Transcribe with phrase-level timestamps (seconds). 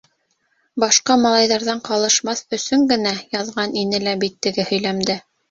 [0.83, 5.21] Башҡа малайҙарҙан ҡалышмаҫ өсөн генә яҙған ине лә бит теге һөйләмде.